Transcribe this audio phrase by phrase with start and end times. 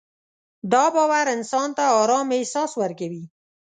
[0.71, 3.23] دا باور انسان ته ارام احساس ورکوي.